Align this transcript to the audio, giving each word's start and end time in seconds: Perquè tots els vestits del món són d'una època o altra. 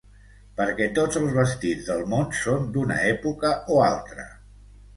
Perquè 0.59 0.87
tots 0.99 1.19
els 1.19 1.35
vestits 1.35 1.91
del 1.91 2.01
món 2.15 2.27
són 2.39 2.67
d'una 2.79 2.99
època 3.13 3.55
o 3.77 3.81
altra. 3.93 4.29